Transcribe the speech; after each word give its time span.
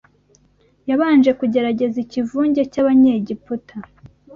Yabanje 0.89 1.31
kugerageza 1.39 1.97
ikivunge 2.05 2.61
cy’Abanyegiputa 2.71 3.75